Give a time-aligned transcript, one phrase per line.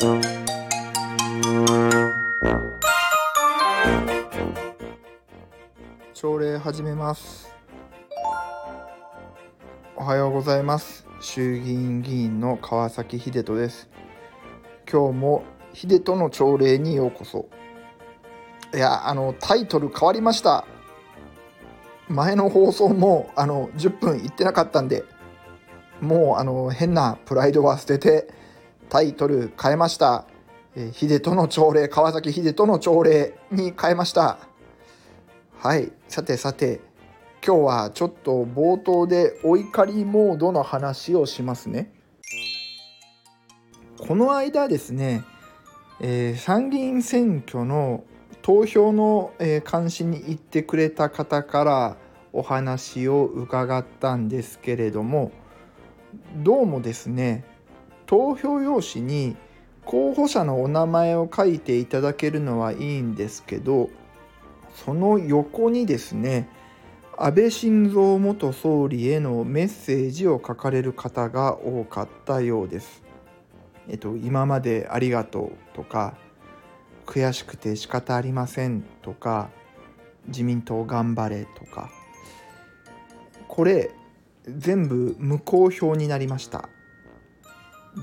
[0.00, 0.14] 朝
[6.38, 7.52] 礼始めます。
[9.96, 11.04] おはようございます。
[11.20, 13.88] 衆議院議員の川崎秀人です。
[14.88, 15.42] 今日も
[15.74, 17.48] 秀人の朝礼にようこそ。
[18.72, 20.64] いやあのタイトル変わりました。
[22.08, 25.02] 前の放送もあの10分いってなかったんで
[26.00, 28.37] もうあの変なプライドは捨てて
[28.88, 30.26] タイトル変えました
[30.74, 34.38] 「えー、秀人の朝礼川崎秀人の朝礼」に変えました。
[35.58, 35.92] はい。
[36.08, 36.80] さてさて。
[37.46, 41.92] 今日はちょっと冒頭でお怒りモードの話をしますね。
[43.98, 45.24] この間ですね、
[46.00, 48.04] えー、参議院選挙の
[48.42, 51.96] 投票の、えー、監視に行ってくれた方から
[52.32, 55.32] お話を伺ったんですけれども
[56.36, 57.44] どうもですね
[58.08, 59.36] 投票用紙に
[59.84, 63.90] 候補者のお名前を書いていただけるのはいいんですけど
[64.74, 66.48] その横にですね
[67.18, 73.02] 安倍晋三元総理へのメッセージを書かれる方が多かったようです。
[73.88, 76.16] えっと、今までありがとうとか
[77.06, 79.50] 悔しくて仕方ありませんとか
[80.28, 81.90] 自民党頑張れとか
[83.48, 83.90] これ
[84.46, 86.68] 全部無効票になりました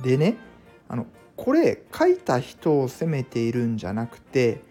[0.04, 0.38] でね
[0.88, 4.62] あのこれ書いた人を責めているんじゃなくて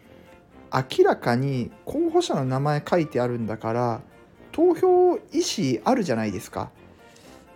[0.73, 4.01] 明らかに候補者の名前書いてあるんだから
[4.53, 6.71] 投票意思あるじゃないですか。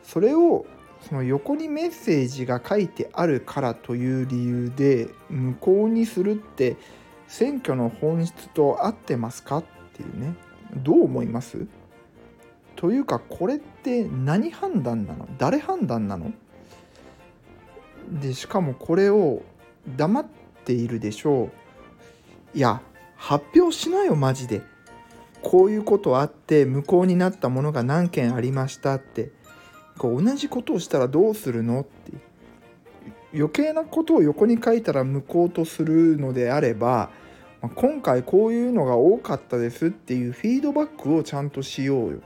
[0.02, 0.66] それを
[1.08, 6.77] その横にメッセージが書いてあるからという理由で無効にするって
[7.28, 10.34] 選挙の本質と合ってますかっていうね。
[10.77, 11.66] どう思います？
[12.74, 15.28] というかこれって何判断なの？
[15.39, 16.33] 誰判断なの？
[18.11, 19.42] でしかもこれを
[19.97, 20.27] 黙っ
[20.64, 21.51] ているでしょ
[22.55, 22.59] う。
[22.59, 22.81] いや
[23.17, 24.62] 発表しなよマジで。
[25.41, 29.30] こういうことあって無効になったものが何件ありましたって。
[29.98, 32.29] こう同じことをしたらどうするのって。
[33.35, 37.11] 余計なことを横に書いたら無効とするのであれば
[37.74, 42.20] 今回こういうのが多かったですっていうフィードバックをちゃんとしようよ。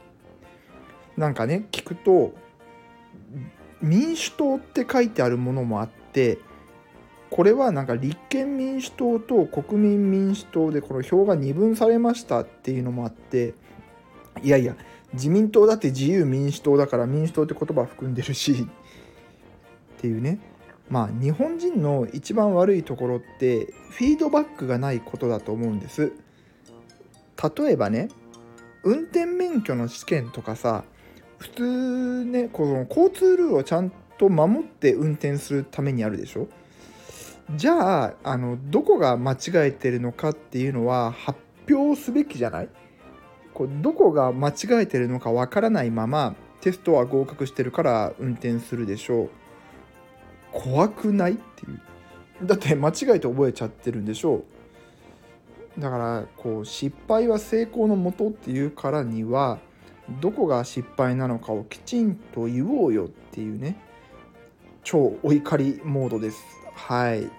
[1.17, 2.33] なんかね聞くと
[3.83, 6.39] 民主党って書いてあるものもあって
[7.31, 13.55] これはなんか立憲民主党と国民民主党でこの票が二分されましたっていうのもあって
[14.43, 14.77] いやいや
[15.15, 18.67] 自民党だって自由民主党だから民主党って言葉含んでるし
[19.97, 20.39] っていうね。
[20.89, 26.13] まあ日本人の一番悪いところってフィードバックがないことだと思うんです。
[27.57, 28.09] 例えばね
[28.83, 30.85] 運転免許の試験とかさ
[31.43, 36.47] 普通ねこの交通ルールをちゃんと守って運転するためにあるでしょ？
[37.57, 41.39] じゃああのどこが間違えてるのかっていうのは発
[41.69, 42.69] 表すべきじゃない？
[43.53, 49.31] こうどこが間違えてるのかわからないままテストは合格してるから運転するでしょう。
[50.53, 51.81] 怖くないっていう。
[52.47, 54.45] だって間違えて覚えちゃってるんでしょ
[55.79, 55.81] う。
[55.81, 59.59] だからこう失敗は成功のもとっていうからには
[60.21, 63.77] どこが失敗なのかをきちんと言おうよっていうね
[64.85, 66.43] 超お怒りモードです。
[66.75, 67.31] はい。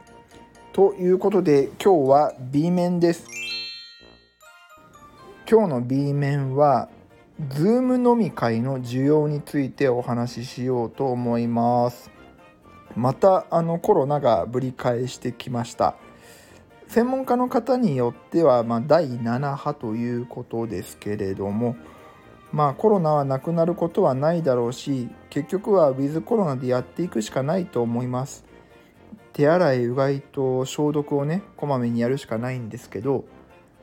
[0.72, 3.28] ということで今日は B 面です。
[5.50, 6.90] 今日の B 面は
[7.50, 12.10] Zoom 飲み会の需要についてお話ししようと思います。
[12.96, 15.96] またあのコロナがぶり返してきました。
[16.88, 21.76] 専門家の方によっては、まあ、第7波ということですけれども
[22.54, 28.46] まあコロナはなくなることはないだろうし結局はウィズコロナでやっていくしかないと思います。
[29.34, 33.26] 手洗いうがいと消毒をねこまめにやるしかないんですけど、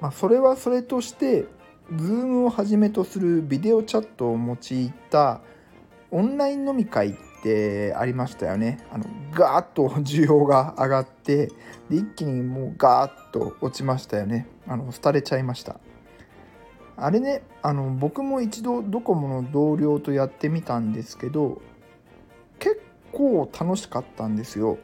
[0.00, 1.46] まあ、それはそれとして
[1.92, 5.40] Zoom をはじめとするビデオチャットを用いた
[6.12, 8.78] オンライン飲み会ってありましたよね。
[8.92, 14.46] あのガーッと需要が上がってで一気にもうガーッと落ちましたよね。
[14.68, 15.80] あの廃れちゃいました。
[17.00, 21.62] あれねあの僕も一度ドコモの同僚とやってみたんですけど
[22.58, 22.82] 結
[23.12, 24.78] 構楽しかったんですよ。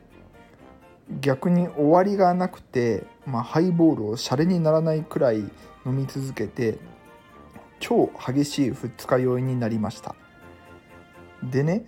[1.20, 5.50] 逆に終わりがなくて、まあ、ハイボールをシャレにならないくらい飲
[5.86, 6.78] み続けて
[7.78, 10.16] 超激しい二日酔いになりました。
[11.44, 11.86] でね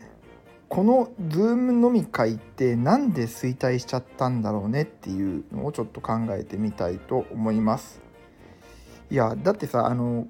[0.68, 8.07] この Zoom 飲み会って何で衰退しちゃったんだろうねっていうのをちょっと考えてみたいと思います。
[9.10, 10.26] いやだってさあの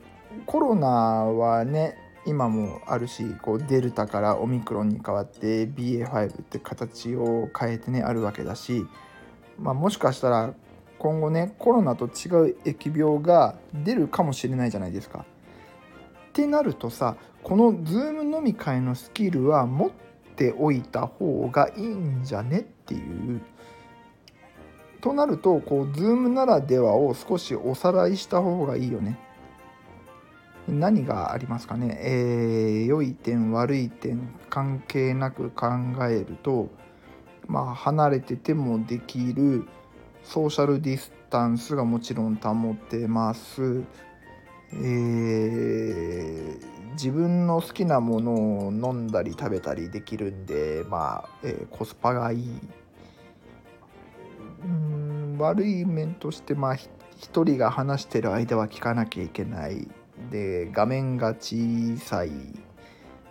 [0.47, 1.97] コロナはね
[2.27, 8.87] 今もあるしこうデルタからオミクロンに変わって BA.5 って形を変えてねあるわけだし
[9.59, 10.55] まあ、もしかしたら
[10.99, 12.11] 今後ねコロナと違う
[12.65, 15.25] 疫病が出るかもしれないじゃないですか。
[16.29, 19.91] ってなるとさこの Zoom 飲み会のスキルは持っ
[20.37, 23.41] ておいた方がいいんじゃねっていう
[25.01, 29.19] となるとこう Zoom ならではを少しおさらいした方がいいよね。
[30.69, 35.67] 何がありますかね、えー、良い点悪い点関係なく考
[36.11, 36.69] えると
[37.47, 39.67] まあ離れててもできる
[40.23, 43.83] ソーシャルディスタンスがもちろん保てます。
[44.71, 46.61] えー、
[46.93, 52.61] 自分の好きなものを飲んだり食べたりできるんでまあ、えー、コスパがいい
[54.65, 59.89] うん悪い面としてまあ一人が話してる間は聞かなきゃいけない。
[60.31, 62.31] で画面が小さい。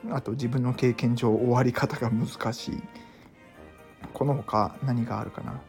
[0.10, 2.84] あと自分の経験上終わり方が難しい。
[4.14, 5.62] この他何があるかな。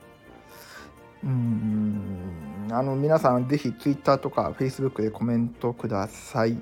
[1.24, 2.68] うん。
[2.70, 6.58] あの皆さんぜひ Twitter とか Facebook でコメントください。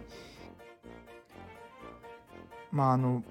[2.73, 3.23] まああの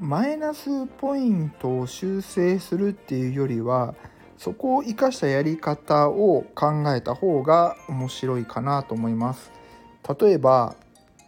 [0.00, 3.94] マイナスポイントを修正するっていうよりは
[4.40, 9.52] そこを生かしたやり方を考えた方が面白いかなと思います。
[10.18, 10.76] 例えば、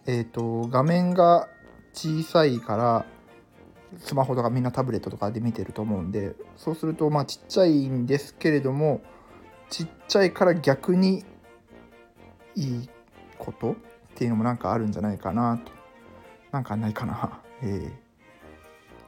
[0.07, 1.47] えーと、画面が
[1.93, 3.05] 小さいから
[3.99, 9.03] スマホとかみんなタブレットとかで見てると思うんでそうするとまあちっちゃいんですけれども
[9.69, 11.23] ちっちゃいから逆に
[12.57, 12.89] いい
[13.39, 13.75] ことっ
[14.15, 15.71] ていうのもなんかあるんじゃないかなと。
[16.51, 17.41] なんかないかな。
[17.63, 17.93] えー、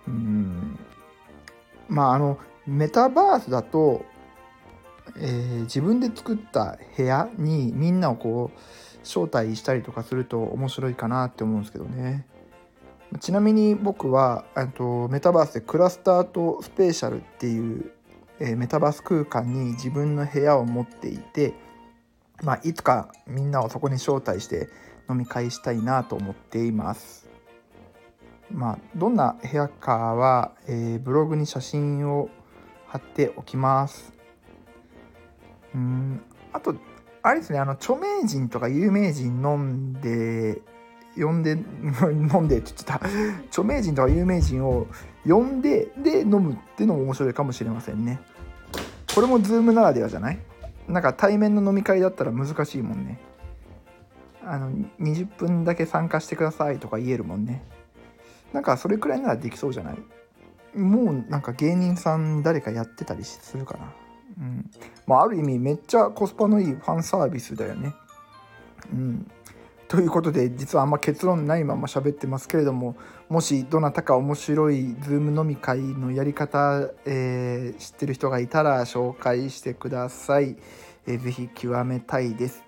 [0.08, 0.78] うん。
[1.88, 4.04] まああのメタバースだと、
[5.16, 8.58] えー、自分で作った部屋にみんなをこう
[9.02, 12.26] 招待したりとかすると面白いかなって思うんですけどね
[13.20, 14.44] ちなみに僕は
[14.74, 17.92] とメタバースでクラスターとスペーシャルっていう、
[18.40, 21.54] えー、メタバース空間に自分の部屋を持っていて、
[22.42, 24.68] まあ、いつかみんなをそこに招待して
[25.08, 27.28] 飲み会したいなと思っています。
[28.50, 32.30] まあ、どんな部屋かは、えー、ブログに写真を
[32.94, 34.12] 貼っておきます。
[35.74, 36.20] うん。
[36.52, 36.76] あと
[37.22, 40.62] あれですねあの著名人とか有名人飲んで
[41.16, 41.52] 呼んで
[42.06, 43.00] 飲んでって言ってた。
[43.48, 44.86] 著名人とか有名人を
[45.26, 48.20] 呼んでで飲むっていうのも面白いかもしれませんね。
[49.12, 50.38] これもズームならではじゃない？
[50.86, 53.18] なんか対面の飲み会だったら難しいもんね。
[54.46, 54.70] あの
[55.00, 57.64] 20分だけ参加してくださいとか言えるもんね。
[58.52, 59.98] なんかそれくらいならできそうじゃない？
[60.74, 63.92] もうなんか芸人さん誰かやってたりするかな
[64.38, 64.70] うん
[65.06, 67.94] まあ、ある意味めっちゃコスパのいいファンサービスだよね。
[68.92, 69.30] うん、
[69.88, 72.96] ということで実はあんま結論ないまま喋ってますけれども
[73.28, 80.56] もしどなたか面白い Zoom 飲み会のやり方、えー、知ってる人がいたら紹介してください。
[81.06, 82.62] えー、ぜひ極めたいです。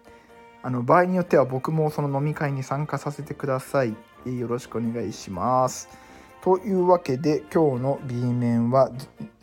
[0.63, 3.95] あの場合によっては僕もその飲み会に参加させてください。
[4.27, 6.06] よろしくお願いします。
[6.47, 8.93] というわけで今日の B 面は、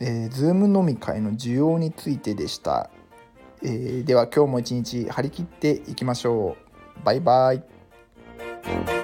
[0.00, 2.88] えー、Zoom 飲み会の需要についてでした、
[3.62, 6.56] えー、では今日も一日張り切っていきましょ
[7.02, 7.04] う。
[7.04, 9.03] バイバイ。